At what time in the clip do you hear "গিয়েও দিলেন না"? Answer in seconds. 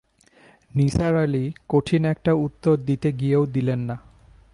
3.11-3.95